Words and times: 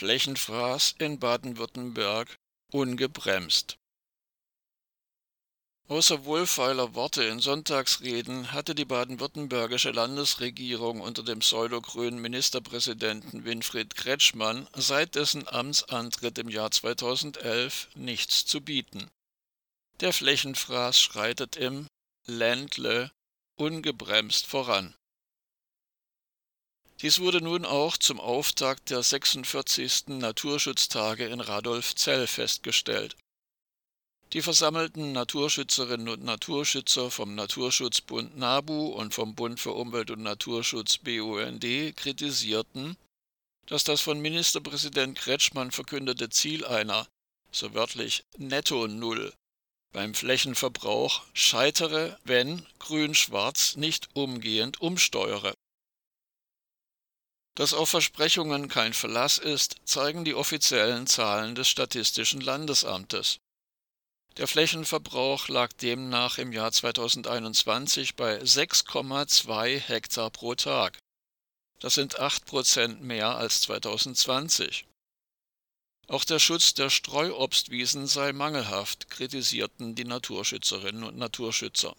Flächenfraß 0.00 0.94
in 0.98 1.18
Baden-Württemberg 1.18 2.34
ungebremst. 2.72 3.76
Außer 5.88 6.24
wohlfeiler 6.24 6.94
Worte 6.94 7.24
in 7.24 7.40
Sonntagsreden 7.40 8.52
hatte 8.52 8.74
die 8.74 8.86
baden-württembergische 8.86 9.90
Landesregierung 9.90 11.02
unter 11.02 11.22
dem 11.22 11.40
pseudogrünen 11.40 12.18
Ministerpräsidenten 12.18 13.44
Winfried 13.44 13.94
Kretschmann 13.94 14.66
seit 14.74 15.16
dessen 15.16 15.46
Amtsantritt 15.46 16.38
im 16.38 16.48
Jahr 16.48 16.70
2011 16.70 17.90
nichts 17.94 18.46
zu 18.46 18.62
bieten. 18.62 19.10
Der 20.00 20.14
Flächenfraß 20.14 20.98
schreitet 20.98 21.56
im 21.56 21.86
Ländle 22.24 23.12
ungebremst 23.56 24.46
voran. 24.46 24.94
Dies 27.02 27.18
wurde 27.18 27.40
nun 27.40 27.64
auch 27.64 27.96
zum 27.96 28.20
Auftakt 28.20 28.90
der 28.90 29.02
46. 29.02 30.08
Naturschutztage 30.08 31.26
in 31.26 31.40
Radolfzell 31.40 32.26
festgestellt. 32.26 33.16
Die 34.34 34.42
versammelten 34.42 35.12
Naturschützerinnen 35.12 36.10
und 36.10 36.22
Naturschützer 36.22 37.10
vom 37.10 37.34
Naturschutzbund 37.34 38.36
NABU 38.36 38.88
und 38.88 39.14
vom 39.14 39.34
Bund 39.34 39.58
für 39.58 39.72
Umwelt 39.72 40.10
und 40.10 40.22
Naturschutz 40.22 40.98
BUND 40.98 41.64
kritisierten, 41.96 42.98
dass 43.64 43.82
das 43.82 44.02
von 44.02 44.20
Ministerpräsident 44.20 45.18
Kretschmann 45.18 45.70
verkündete 45.70 46.28
Ziel 46.28 46.66
einer, 46.66 47.08
so 47.50 47.72
wörtlich 47.72 48.24
Netto 48.36 48.86
Null, 48.88 49.32
beim 49.92 50.12
Flächenverbrauch 50.12 51.22
scheitere, 51.32 52.18
wenn 52.24 52.66
Grün-Schwarz 52.78 53.76
nicht 53.76 54.10
umgehend 54.12 54.82
umsteuere. 54.82 55.54
Dass 57.54 57.74
auf 57.74 57.90
Versprechungen 57.90 58.68
kein 58.68 58.92
Verlass 58.92 59.38
ist, 59.38 59.76
zeigen 59.84 60.24
die 60.24 60.34
offiziellen 60.34 61.06
Zahlen 61.06 61.54
des 61.54 61.68
Statistischen 61.68 62.40
Landesamtes. 62.40 63.40
Der 64.36 64.46
Flächenverbrauch 64.46 65.48
lag 65.48 65.72
demnach 65.72 66.38
im 66.38 66.52
Jahr 66.52 66.70
2021 66.70 68.14
bei 68.14 68.40
6,2 68.40 69.78
Hektar 69.78 70.30
pro 70.30 70.54
Tag. 70.54 70.98
Das 71.80 71.94
sind 71.94 72.18
8 72.18 72.46
Prozent 72.46 73.02
mehr 73.02 73.36
als 73.36 73.62
2020. 73.62 74.86
Auch 76.06 76.24
der 76.24 76.38
Schutz 76.38 76.74
der 76.74 76.90
Streuobstwiesen 76.90 78.06
sei 78.06 78.32
mangelhaft, 78.32 79.10
kritisierten 79.10 79.94
die 79.94 80.04
Naturschützerinnen 80.04 81.04
und 81.04 81.16
Naturschützer. 81.16 81.94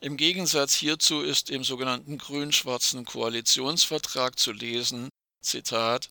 Im 0.00 0.16
Gegensatz 0.16 0.74
hierzu 0.74 1.22
ist 1.22 1.50
im 1.50 1.62
sogenannten 1.62 2.18
grün-schwarzen 2.18 3.04
Koalitionsvertrag 3.04 4.40
zu 4.40 4.50
lesen, 4.50 5.08
Zitat, 5.40 6.10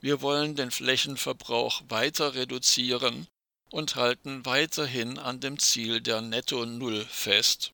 wir 0.00 0.20
wollen 0.20 0.54
den 0.54 0.70
Flächenverbrauch 0.70 1.80
weiter 1.88 2.34
reduzieren 2.34 3.26
und 3.70 3.96
halten 3.96 4.44
weiterhin 4.44 5.18
an 5.18 5.40
dem 5.40 5.58
Ziel 5.58 6.02
der 6.02 6.20
Netto 6.20 6.66
Null 6.66 7.06
fest. 7.06 7.72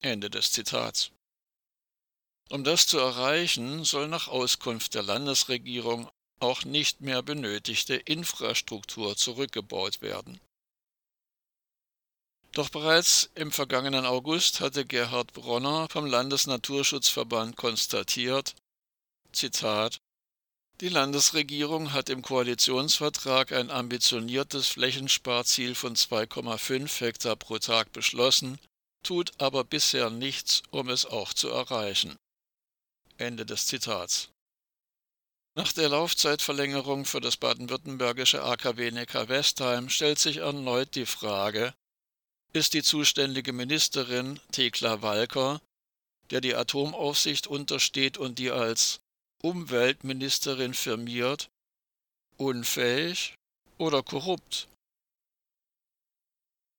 Ende 0.00 0.30
des 0.30 0.52
Zitats. 0.52 1.10
Um 2.50 2.64
das 2.64 2.86
zu 2.86 2.98
erreichen, 2.98 3.84
soll 3.84 4.08
nach 4.08 4.28
Auskunft 4.28 4.94
der 4.94 5.02
Landesregierung 5.02 6.10
auch 6.40 6.64
nicht 6.64 7.00
mehr 7.00 7.22
benötigte 7.22 7.94
Infrastruktur 7.94 9.16
zurückgebaut 9.16 10.00
werden. 10.00 10.40
Doch 12.52 12.70
bereits 12.70 13.30
im 13.34 13.52
vergangenen 13.52 14.06
August 14.06 14.60
hatte 14.60 14.86
Gerhard 14.86 15.32
Bronner 15.32 15.88
vom 15.90 16.06
Landesnaturschutzverband 16.06 17.56
konstatiert, 17.56 18.54
Zitat, 19.32 20.00
die 20.80 20.88
Landesregierung 20.88 21.92
hat 21.92 22.08
im 22.08 22.22
Koalitionsvertrag 22.22 23.52
ein 23.52 23.70
ambitioniertes 23.70 24.68
Flächensparziel 24.68 25.74
von 25.74 25.96
2,5 25.96 27.00
Hektar 27.00 27.36
pro 27.36 27.58
Tag 27.58 27.92
beschlossen, 27.92 28.58
tut 29.02 29.32
aber 29.40 29.64
bisher 29.64 30.10
nichts, 30.10 30.62
um 30.70 30.88
es 30.88 31.06
auch 31.06 31.32
zu 31.32 31.48
erreichen. 31.48 32.16
Ende 33.16 33.44
des 33.44 33.66
Zitats. 33.66 34.30
Nach 35.54 35.72
der 35.72 35.88
Laufzeitverlängerung 35.88 37.04
für 37.04 37.20
das 37.20 37.36
baden-württembergische 37.36 38.42
AKW 38.42 38.92
Neckar-Westheim 38.92 39.88
stellt 39.88 40.20
sich 40.20 40.36
erneut 40.36 40.94
die 40.94 41.06
Frage, 41.06 41.74
ist 42.52 42.74
die 42.74 42.82
zuständige 42.82 43.52
Ministerin 43.52 44.40
Thekla 44.52 45.02
Walker, 45.02 45.60
der 46.30 46.40
die 46.40 46.54
Atomaufsicht 46.54 47.46
untersteht 47.46 48.18
und 48.18 48.38
die 48.38 48.50
als 48.50 49.00
Umweltministerin 49.42 50.74
firmiert, 50.74 51.50
unfähig 52.36 53.34
oder 53.78 54.02
korrupt? 54.02 54.68